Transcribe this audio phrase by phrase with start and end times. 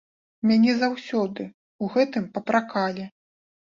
[0.51, 1.47] Мяне заўсёды
[1.83, 3.03] ў гэтым папракалі.